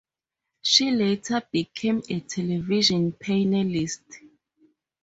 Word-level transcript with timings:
She 0.63 0.89
later 0.89 1.43
became 1.51 2.01
a 2.09 2.21
television 2.21 3.11
panellist. 3.11 4.01